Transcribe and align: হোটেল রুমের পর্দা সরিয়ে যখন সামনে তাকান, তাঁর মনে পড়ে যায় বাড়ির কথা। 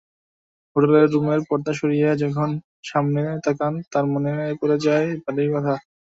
হোটেল 0.75 0.95
রুমের 1.07 1.41
পর্দা 1.47 1.71
সরিয়ে 1.79 2.09
যখন 2.23 2.49
সামনে 2.83 3.21
তাকান, 3.45 3.73
তাঁর 3.91 4.05
মনে 4.13 4.31
পড়ে 4.59 4.77
যায় 4.85 5.07
বাড়ির 5.23 5.49
কথা। 5.55 5.73